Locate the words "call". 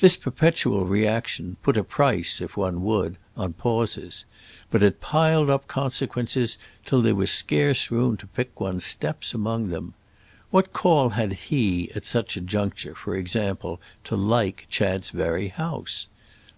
10.74-11.08